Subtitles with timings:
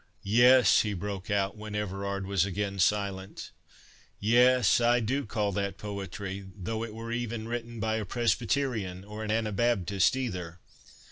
[0.23, 6.95] "Yes!" he broke out, when Everard was again silent—"Yes, I do call that poetry—though it
[6.95, 10.59] were even written by a Presbyterian, or an Anabaptist either.